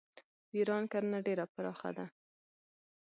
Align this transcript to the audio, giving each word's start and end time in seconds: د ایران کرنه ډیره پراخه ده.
د 0.49 0.51
ایران 0.59 0.83
کرنه 0.91 1.19
ډیره 1.27 1.45
پراخه 1.53 1.89
ده. 1.97 2.05